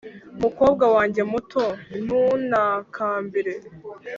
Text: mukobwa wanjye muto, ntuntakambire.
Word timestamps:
mukobwa 0.43 0.85
wanjye 0.95 1.21
muto, 1.31 1.63
ntuntakambire. 2.05 3.53